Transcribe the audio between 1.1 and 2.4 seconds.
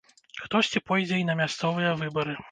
і на мясцовыя выбары.